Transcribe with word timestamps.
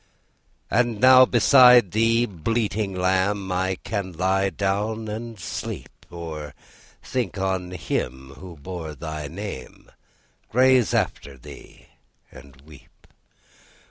'And 0.71 0.99
now 0.99 1.27
beside 1.27 1.91
thee, 1.91 2.25
bleating 2.25 2.95
lamb, 2.95 3.51
I 3.51 3.75
can 3.75 4.13
lie 4.13 4.49
down 4.49 5.07
and 5.07 5.39
sleep, 5.39 5.91
Or 6.09 6.55
think 7.03 7.37
on 7.37 7.69
Him 7.69 8.31
who 8.39 8.55
bore 8.57 8.95
thy 8.95 9.27
name, 9.27 9.91
Graze 10.49 10.95
after 10.95 11.37
thee, 11.37 11.85
and 12.31 12.59
weep. 12.61 13.05